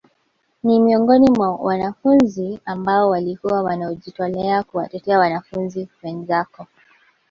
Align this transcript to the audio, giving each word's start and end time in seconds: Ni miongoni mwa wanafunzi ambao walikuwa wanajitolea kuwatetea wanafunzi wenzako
Ni 0.63 0.79
miongoni 0.79 1.31
mwa 1.31 1.55
wanafunzi 1.55 2.59
ambao 2.65 3.09
walikuwa 3.09 3.63
wanajitolea 3.63 4.63
kuwatetea 4.63 5.19
wanafunzi 5.19 5.87
wenzako 6.03 6.67